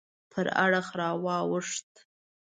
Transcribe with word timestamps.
پر 0.31 0.45
اړخ 0.63 0.87
راواوښت. 0.99 1.89